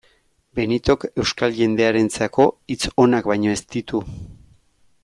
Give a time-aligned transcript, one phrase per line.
[0.59, 4.05] Benitok euskal jendearentzako hitz onak baino ez ditu.